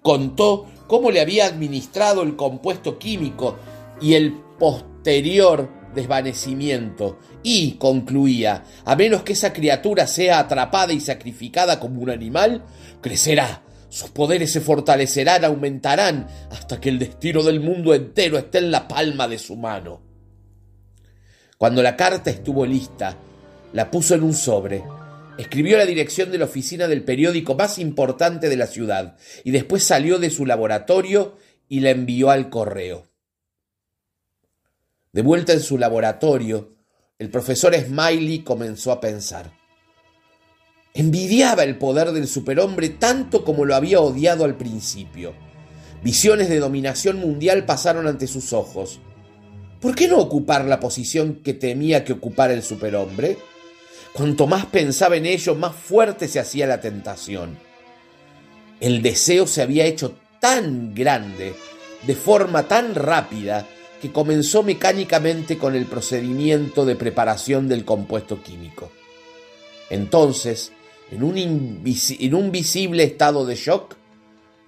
[0.00, 3.56] Contó cómo le había administrado el compuesto químico
[4.00, 11.80] y el posterior desvanecimiento y concluía, a menos que esa criatura sea atrapada y sacrificada
[11.80, 12.64] como un animal,
[13.00, 18.70] crecerá, sus poderes se fortalecerán, aumentarán, hasta que el destino del mundo entero esté en
[18.70, 20.02] la palma de su mano.
[21.58, 23.16] Cuando la carta estuvo lista,
[23.72, 24.84] la puso en un sobre,
[25.38, 29.84] escribió la dirección de la oficina del periódico más importante de la ciudad y después
[29.84, 31.36] salió de su laboratorio
[31.68, 33.08] y la envió al correo.
[35.12, 36.76] De vuelta en su laboratorio,
[37.18, 39.50] el profesor Smiley comenzó a pensar.
[40.96, 45.34] Envidiaba el poder del superhombre tanto como lo había odiado al principio.
[46.02, 48.98] Visiones de dominación mundial pasaron ante sus ojos.
[49.78, 53.36] ¿Por qué no ocupar la posición que temía que ocupara el superhombre?
[54.14, 57.58] Cuanto más pensaba en ello, más fuerte se hacía la tentación.
[58.80, 61.54] El deseo se había hecho tan grande,
[62.06, 63.66] de forma tan rápida,
[64.00, 68.90] que comenzó mecánicamente con el procedimiento de preparación del compuesto químico.
[69.90, 70.72] Entonces,
[71.10, 73.96] en un, en visible estado de shock,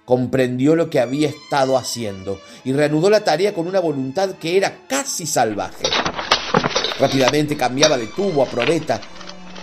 [0.05, 4.87] comprendió lo que había estado haciendo y reanudó la tarea con una voluntad que era
[4.87, 5.85] casi salvaje.
[6.99, 8.99] Rápidamente cambiaba de tubo a probeta,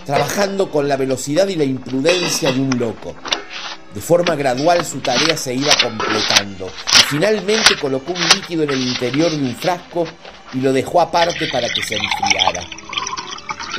[0.05, 3.13] trabajando con la velocidad y la imprudencia de un loco.
[3.93, 8.87] De forma gradual su tarea se iba completando y finalmente colocó un líquido en el
[8.87, 10.05] interior de un frasco
[10.53, 12.61] y lo dejó aparte para que se enfriara.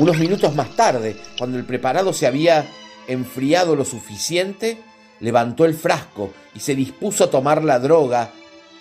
[0.00, 2.64] Unos minutos más tarde, cuando el preparado se había
[3.08, 4.78] enfriado lo suficiente,
[5.20, 8.30] levantó el frasco y se dispuso a tomar la droga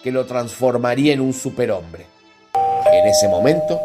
[0.04, 2.06] que lo transformaría en un superhombre.
[2.92, 3.80] En ese momento,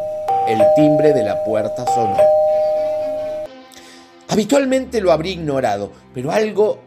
[0.46, 2.18] el timbre de la puerta sonó.
[4.28, 6.81] Habitualmente lo habría ignorado, pero algo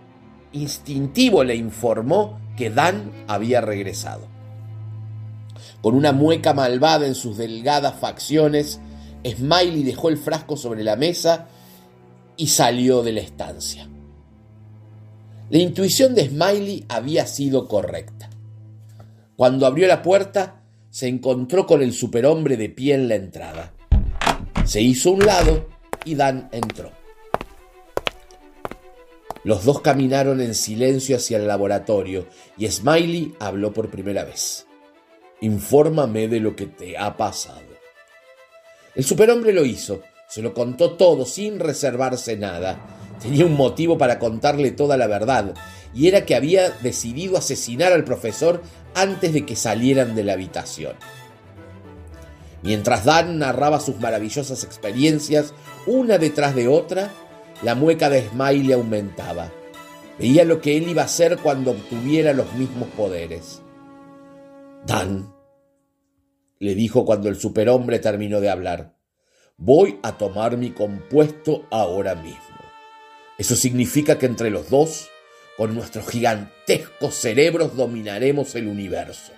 [0.52, 4.28] instintivo le informó que Dan había regresado.
[5.82, 8.80] Con una mueca malvada en sus delgadas facciones,
[9.26, 11.48] Smiley dejó el frasco sobre la mesa
[12.38, 13.88] y salió de la estancia.
[15.50, 18.30] La intuición de Smiley había sido correcta.
[19.36, 23.74] Cuando abrió la puerta, se encontró con el superhombre de pie en la entrada.
[24.65, 25.67] Se hizo un lado
[26.06, 26.91] y Dan entró.
[29.43, 34.65] Los dos caminaron en silencio hacia el laboratorio y Smiley habló por primera vez.
[35.41, 37.62] Infórmame de lo que te ha pasado.
[38.95, 42.80] El superhombre lo hizo, se lo contó todo sin reservarse nada.
[43.22, 45.54] Tenía un motivo para contarle toda la verdad,
[45.94, 48.62] y era que había decidido asesinar al profesor
[48.94, 50.96] antes de que salieran de la habitación.
[52.64, 55.54] Mientras Dan narraba sus maravillosas experiencias,
[55.86, 57.12] una detrás de otra,
[57.62, 59.52] la mueca de Smiley aumentaba.
[60.18, 63.62] Veía lo que él iba a hacer cuando obtuviera los mismos poderes.
[64.86, 65.34] Dan,
[66.60, 68.94] le dijo cuando el superhombre terminó de hablar,
[69.58, 72.39] voy a tomar mi compuesto ahora mismo.
[73.38, 75.10] Eso significa que entre los dos,
[75.58, 79.32] con nuestros gigantescos cerebros, dominaremos el universo.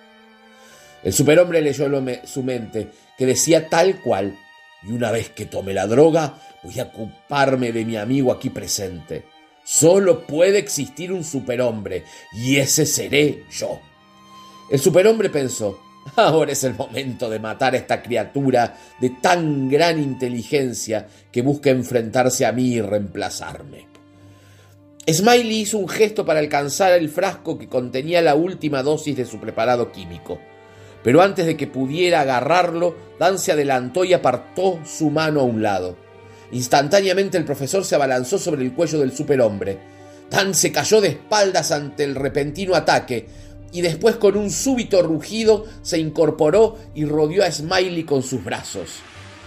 [1.04, 1.88] El superhombre leyó
[2.26, 4.38] su mente, que decía tal cual,
[4.84, 9.26] y una vez que tome la droga, voy a ocuparme de mi amigo aquí presente.
[9.64, 12.04] Solo puede existir un superhombre,
[12.34, 13.80] y ese seré yo.
[14.72, 15.80] El superhombre pensó,
[16.16, 21.70] ahora es el momento de matar a esta criatura de tan gran inteligencia que busca
[21.70, 23.88] enfrentarse a mí y reemplazarme.
[25.10, 29.40] Smiley hizo un gesto para alcanzar el frasco que contenía la última dosis de su
[29.40, 30.40] preparado químico.
[31.04, 35.62] Pero antes de que pudiera agarrarlo, Dan se adelantó y apartó su mano a un
[35.62, 35.96] lado.
[36.52, 39.80] Instantáneamente el profesor se abalanzó sobre el cuello del superhombre.
[40.30, 43.28] Dan se cayó de espaldas ante el repentino ataque
[43.78, 48.90] y después con un súbito rugido se incorporó y rodeó a Smiley con sus brazos.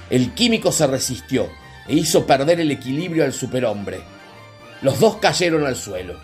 [0.08, 1.48] El químico se resistió
[1.88, 4.02] e hizo perder el equilibrio al superhombre.
[4.82, 6.14] Los dos cayeron al suelo.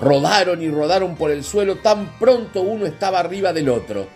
[0.00, 4.08] Rodaron y rodaron por el suelo tan pronto uno estaba arriba del otro.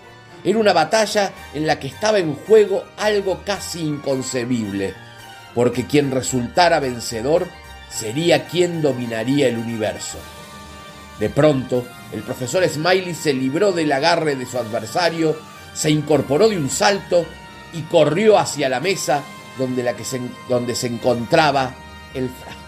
[0.43, 4.95] Era una batalla en la que estaba en juego algo casi inconcebible,
[5.55, 7.47] porque quien resultara vencedor
[7.89, 10.19] sería quien dominaría el universo.
[11.21, 15.37] De pronto, el profesor Smiley se libró del agarre de su adversario,
[15.75, 17.25] se incorporó de un salto
[17.73, 19.23] y corrió hacia la mesa
[19.59, 21.75] donde, se, se encontraba
[22.15, 22.61] el frasco.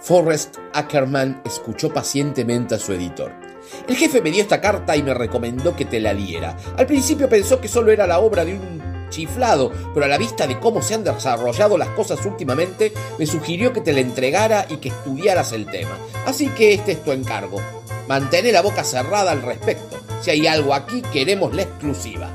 [0.00, 3.49] Forrest Ackerman escuchó pacientemente a su editor.
[3.88, 6.56] El jefe me dio esta carta y me recomendó que te la liera.
[6.76, 10.46] Al principio pensó que solo era la obra de un chiflado, pero a la vista
[10.46, 14.76] de cómo se han desarrollado las cosas últimamente, me sugirió que te la entregara y
[14.76, 15.98] que estudiaras el tema.
[16.26, 17.60] Así que este es tu encargo.
[18.08, 19.98] Mantén la boca cerrada al respecto.
[20.22, 22.30] Si hay algo aquí, queremos la exclusiva.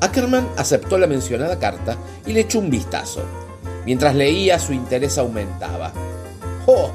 [0.00, 1.96] Ackerman aceptó la mencionada carta
[2.26, 3.22] y le echó un vistazo.
[3.86, 5.92] Mientras leía, su interés aumentaba.
[6.66, 6.90] ¡Oh!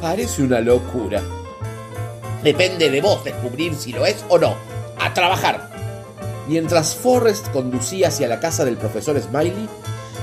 [0.00, 1.22] Parece una locura.
[2.44, 4.54] Depende de vos descubrir si lo es o no.
[5.00, 5.70] ¡A trabajar!
[6.46, 9.66] Mientras Forrest conducía hacia la casa del profesor Smiley,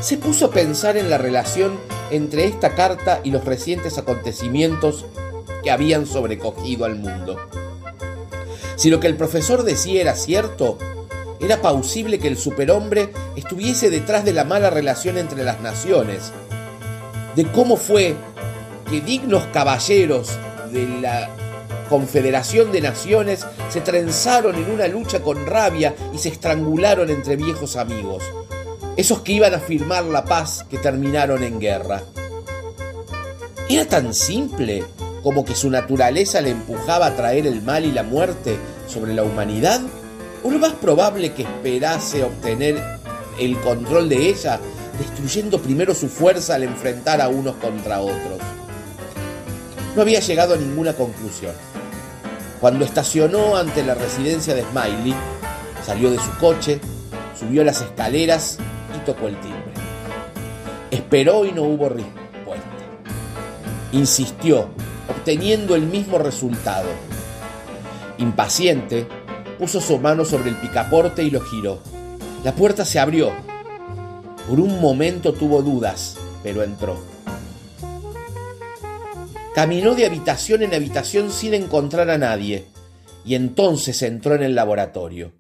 [0.02, 1.80] se puso a pensar en la relación
[2.12, 5.06] entre esta carta y los recientes acontecimientos
[5.64, 7.40] que habían sobrecogido al mundo.
[8.76, 10.78] Si lo que el profesor decía era cierto,
[11.40, 16.32] era plausible que el superhombre estuviese detrás de la mala relación entre las naciones,
[17.36, 18.14] de cómo fue
[18.92, 20.30] que dignos caballeros
[20.72, 21.41] de la
[21.92, 27.76] Confederación de Naciones se trenzaron en una lucha con rabia y se estrangularon entre viejos
[27.76, 28.24] amigos,
[28.96, 32.02] esos que iban a firmar la paz que terminaron en guerra.
[33.68, 34.86] ¿Era tan simple
[35.22, 39.24] como que su naturaleza le empujaba a traer el mal y la muerte sobre la
[39.24, 39.82] humanidad?
[40.46, 42.82] ¿O lo más probable que esperase obtener
[43.38, 44.62] el control de ella,
[44.98, 48.40] destruyendo primero su fuerza al enfrentar a unos contra otros?
[49.96, 51.54] no había llegado a ninguna conclusión.
[52.62, 55.16] Cuando estacionó ante la residencia de Smiley,
[55.84, 56.80] salió de su coche,
[57.38, 58.60] subió las escaleras
[58.96, 59.74] y tocó el timbre.
[60.92, 62.64] Esperó y no hubo respuesta.
[63.94, 64.70] Insistió,
[65.10, 66.88] obteniendo el mismo resultado.
[68.20, 69.08] Impaciente,
[69.58, 71.80] puso su mano sobre el picaporte y lo giró.
[72.44, 73.32] La puerta se abrió.
[74.48, 77.11] Por un momento tuvo dudas, pero entró.
[79.54, 82.68] Caminó de habitación en habitación sin encontrar a nadie,
[83.26, 85.34] y entonces entró en el laboratorio.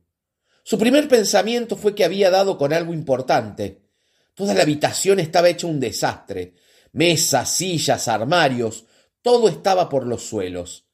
[0.63, 3.84] Su primer pensamiento fue que había dado con algo importante.
[4.34, 6.56] Toda la habitación estaba hecha un desastre.
[6.91, 8.84] Mesas, sillas, armarios,
[9.21, 10.88] todo estaba por los suelos.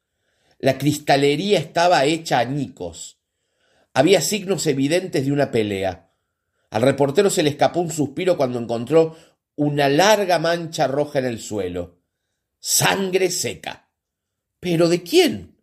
[0.59, 3.17] La cristalería estaba hecha añicos.
[3.95, 6.11] Había signos evidentes de una pelea.
[6.69, 9.15] Al reportero se le escapó un suspiro cuando encontró
[9.55, 11.96] una larga mancha roja en el suelo
[12.59, 13.91] sangre seca.
[14.59, 15.57] ¿Pero de quién?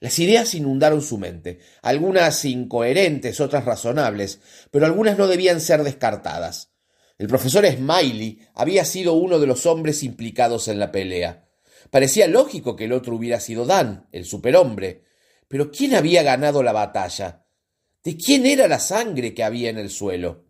[0.00, 6.72] Las ideas inundaron su mente, algunas incoherentes, otras razonables, pero algunas no debían ser descartadas.
[7.18, 11.48] El profesor Smiley había sido uno de los hombres implicados en la pelea.
[11.90, 15.04] Parecía lógico que el otro hubiera sido Dan, el superhombre.
[15.48, 17.46] Pero ¿quién había ganado la batalla?
[18.04, 20.46] ¿De quién era la sangre que había en el suelo?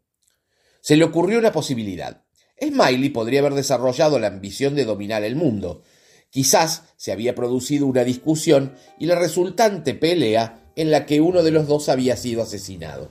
[0.81, 2.25] Se le ocurrió una posibilidad.
[2.61, 5.83] Smiley podría haber desarrollado la ambición de dominar el mundo.
[6.31, 11.51] Quizás se había producido una discusión y la resultante pelea en la que uno de
[11.51, 13.11] los dos había sido asesinado.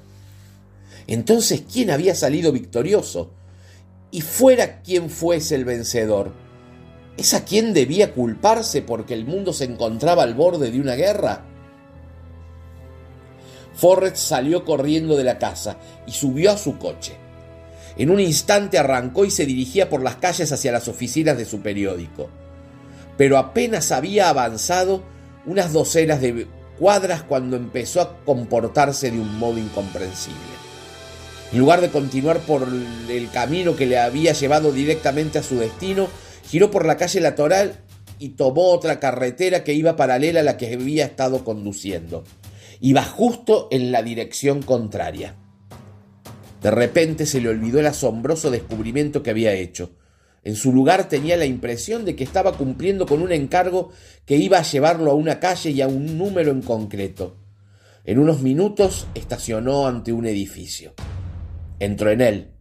[1.08, 3.34] Entonces, ¿quién había salido victorioso?
[4.12, 6.34] Y fuera quien fuese el vencedor,
[7.18, 11.46] ¿es a quien debía culparse porque el mundo se encontraba al borde de una guerra?
[13.74, 17.27] Forrest salió corriendo de la casa y subió a su coche.
[17.98, 21.62] En un instante arrancó y se dirigía por las calles hacia las oficinas de su
[21.62, 22.30] periódico.
[23.18, 25.04] Pero apenas había avanzado
[25.46, 30.38] unas docenas de cuadras cuando empezó a comportarse de un modo incomprensible.
[31.52, 32.68] En lugar de continuar por
[33.10, 36.08] el camino que le había llevado directamente a su destino,
[36.46, 37.80] giró por la calle lateral
[38.20, 42.26] y tomó otra carretera que iba paralela a la que había estado conduciendo.
[42.80, 45.36] Iba justo en la dirección contraria.
[46.62, 49.92] De repente se le olvidó el asombroso descubrimiento que había hecho.
[50.44, 53.92] En su lugar tenía la impresión de que estaba cumpliendo con un encargo
[54.26, 57.38] que iba a llevarlo a una calle y a un número en concreto.
[58.06, 60.94] En unos minutos estacionó ante un edificio.
[61.80, 62.52] Entró en él.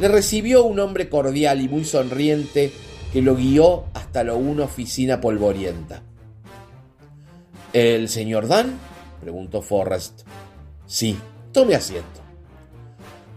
[0.00, 2.72] Le recibió un hombre cordial y muy sonriente
[3.12, 6.02] que lo guió hasta la una oficina polvorienta.
[7.72, 8.78] ¿El señor Dan?
[9.20, 10.22] preguntó Forrest.
[10.86, 11.16] Sí,
[11.52, 12.19] tome asiento.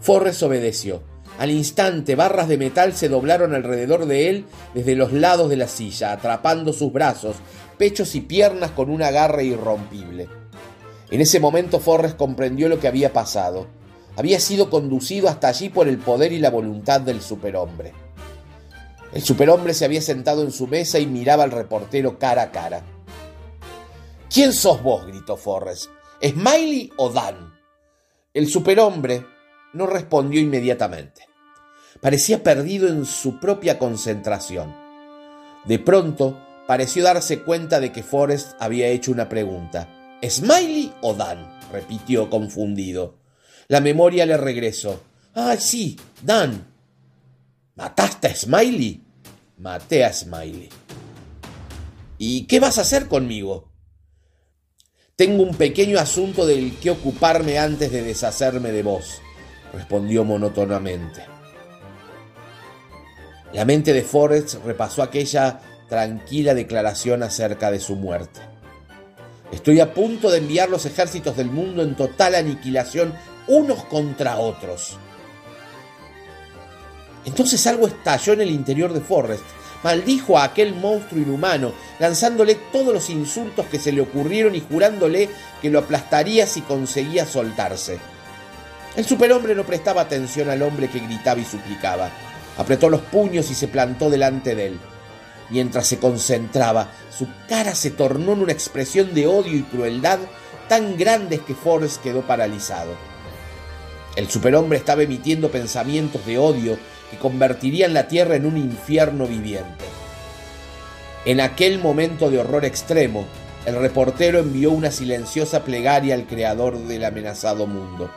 [0.03, 1.01] Forrest obedeció.
[1.39, 5.69] Al instante, barras de metal se doblaron alrededor de él desde los lados de la
[5.69, 7.37] silla, atrapando sus brazos,
[7.77, 10.27] pechos y piernas con una garra irrompible.
[11.09, 13.67] En ese momento Forrest comprendió lo que había pasado.
[14.17, 17.93] Había sido conducido hasta allí por el poder y la voluntad del superhombre.
[19.13, 22.83] El superhombre se había sentado en su mesa y miraba al reportero cara a cara.
[24.29, 25.07] ¿Quién sos vos?
[25.07, 25.85] gritó Forrest.
[26.21, 27.53] ¿Smiley o Dan?
[28.33, 29.32] El superhombre
[29.73, 31.27] no respondió inmediatamente.
[32.01, 34.75] Parecía perdido en su propia concentración.
[35.65, 40.17] De pronto pareció darse cuenta de que Forrest había hecho una pregunta.
[40.23, 41.59] ¿Smiley o Dan?
[41.71, 43.19] repitió confundido.
[43.67, 45.01] La memoria le regresó.
[45.33, 46.67] Ah, sí, Dan.
[47.75, 49.01] ¿Mataste a Smiley?
[49.57, 50.69] Maté a Smiley.
[52.17, 53.71] ¿Y qué vas a hacer conmigo?
[55.15, 59.21] Tengo un pequeño asunto del que ocuparme antes de deshacerme de vos,
[59.73, 61.25] respondió monótonamente.
[63.51, 65.59] La mente de Forrest repasó aquella
[65.89, 68.39] tranquila declaración acerca de su muerte.
[69.51, 73.13] Estoy a punto de enviar los ejércitos del mundo en total aniquilación
[73.47, 74.97] unos contra otros.
[77.25, 79.43] Entonces algo estalló en el interior de Forrest.
[79.83, 85.29] Maldijo a aquel monstruo inhumano, lanzándole todos los insultos que se le ocurrieron y jurándole
[85.61, 87.99] que lo aplastaría si conseguía soltarse.
[88.95, 92.11] El superhombre no prestaba atención al hombre que gritaba y suplicaba.
[92.57, 94.79] Apretó los puños y se plantó delante de él.
[95.49, 100.19] Mientras se concentraba, su cara se tornó en una expresión de odio y crueldad
[100.69, 102.95] tan grandes que Forrest quedó paralizado.
[104.15, 106.77] El superhombre estaba emitiendo pensamientos de odio
[107.09, 109.85] que convertirían la tierra en un infierno viviente.
[111.25, 113.25] En aquel momento de horror extremo,
[113.65, 118.11] el reportero envió una silenciosa plegaria al creador del amenazado mundo.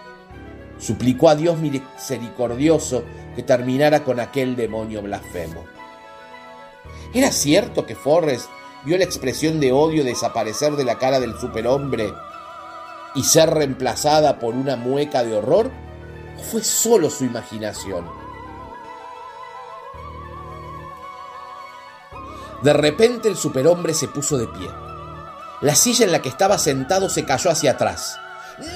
[0.78, 3.04] Suplicó a Dios misericordioso
[3.34, 5.64] que terminara con aquel demonio blasfemo.
[7.14, 8.48] ¿Era cierto que Forrest
[8.84, 12.12] vio la expresión de odio desaparecer de la cara del superhombre
[13.14, 15.70] y ser reemplazada por una mueca de horror?
[16.38, 18.06] ¿O fue solo su imaginación?
[22.62, 24.68] De repente el superhombre se puso de pie.
[25.62, 28.18] La silla en la que estaba sentado se cayó hacia atrás.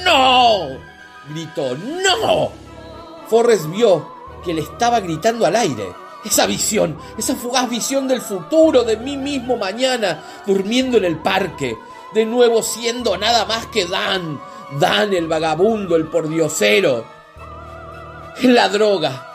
[0.04, 0.89] ¡No!
[1.32, 1.76] Gritó.
[1.76, 2.50] ¡No!
[3.28, 4.12] Forrest vio
[4.44, 5.92] que le estaba gritando al aire.
[6.24, 11.78] Esa visión, esa fugaz visión del futuro, de mí mismo mañana, durmiendo en el parque,
[12.12, 14.38] de nuevo siendo nada más que Dan,
[14.78, 17.04] Dan el vagabundo, el pordiosero.
[18.42, 19.30] La droga,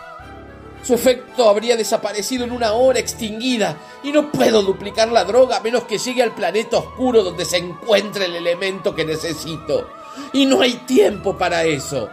[0.86, 5.62] su efecto habría desaparecido en una hora extinguida y no puedo duplicar la droga a
[5.62, 9.88] menos que llegue al planeta oscuro donde se encuentre el elemento que necesito.
[10.34, 12.09] Y no hay tiempo para eso.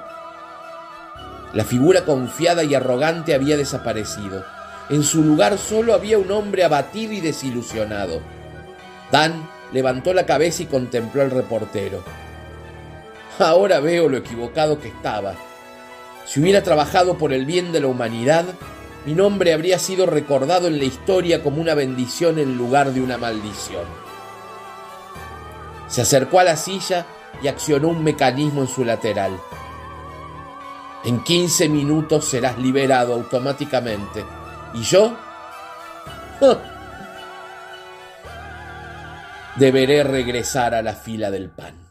[1.52, 4.44] La figura confiada y arrogante había desaparecido.
[4.88, 8.20] En su lugar solo había un hombre abatido y desilusionado.
[9.10, 12.02] Dan levantó la cabeza y contempló al reportero.
[13.38, 15.34] Ahora veo lo equivocado que estaba.
[16.26, 18.44] Si hubiera trabajado por el bien de la humanidad,
[19.04, 23.18] mi nombre habría sido recordado en la historia como una bendición en lugar de una
[23.18, 23.84] maldición.
[25.88, 27.06] Se acercó a la silla
[27.40, 29.38] y accionó un mecanismo en su lateral.
[31.04, 34.24] En 15 minutos serás liberado automáticamente.
[34.74, 35.16] ¿Y yo?
[39.56, 41.81] Deberé regresar a la fila del pan.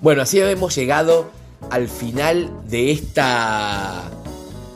[0.00, 1.30] Bueno, así hemos llegado
[1.70, 4.08] al final de esta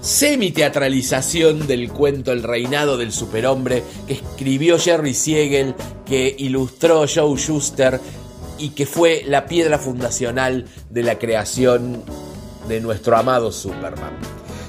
[0.00, 8.00] semi-teatralización del cuento El reinado del superhombre que escribió Jerry Siegel, que ilustró Joe Schuster
[8.58, 12.02] y que fue la piedra fundacional de la creación
[12.66, 14.18] de nuestro amado Superman.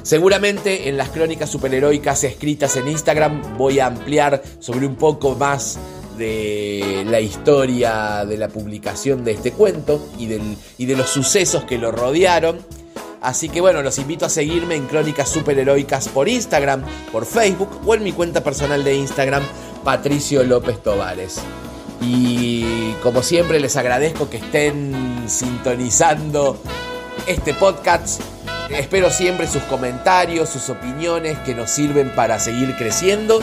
[0.03, 5.79] Seguramente en las crónicas superheroicas escritas en Instagram voy a ampliar sobre un poco más
[6.17, 10.29] de la historia de la publicación de este cuento y,
[10.77, 12.59] y de los sucesos que lo rodearon.
[13.21, 17.95] Así que bueno, los invito a seguirme en Crónicas Superheroicas por Instagram, por Facebook o
[17.95, 19.43] en mi cuenta personal de Instagram,
[19.83, 21.39] Patricio López Tovares.
[22.01, 26.57] Y como siempre les agradezco que estén sintonizando
[27.25, 28.21] este podcast.
[28.69, 33.39] Espero siempre sus comentarios, sus opiniones que nos sirven para seguir creciendo.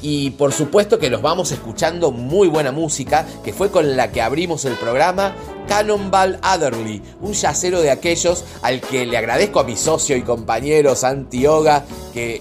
[0.00, 4.22] Y por supuesto que los vamos escuchando muy buena música, que fue con la que
[4.22, 5.34] abrimos el programa,
[5.66, 10.94] Cannonball Adderley, un yacero de aquellos al que le agradezco a mi socio y compañero
[10.94, 12.40] Santi Yoga, que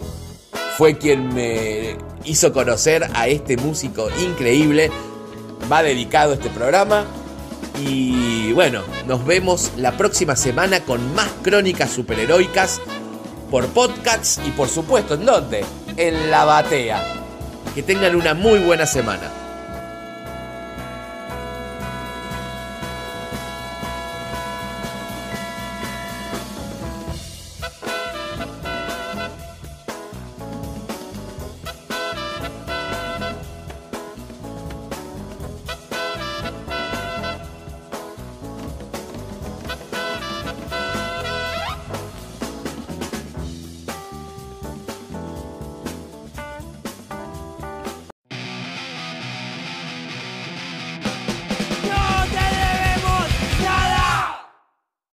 [0.77, 4.91] fue quien me hizo conocer a este músico increíble.
[5.71, 7.05] Va dedicado este programa.
[7.81, 12.81] Y bueno, nos vemos la próxima semana con más crónicas superheroicas
[13.49, 15.65] por podcasts y por supuesto, ¿en dónde?
[15.95, 17.26] En la batea.
[17.78, 19.46] Que tengan una muy buena semana.